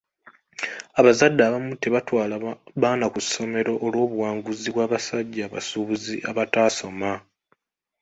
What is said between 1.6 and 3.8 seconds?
tebatwala baana ku ssomero